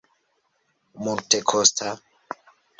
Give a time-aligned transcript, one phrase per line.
[1.03, 1.89] multekosta